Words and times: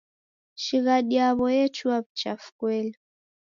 Shighadi 0.63 1.13
yaw'o 1.19 1.47
yechua 1.57 1.97
w'uchafu 2.03 2.49
kweli. 2.57 2.97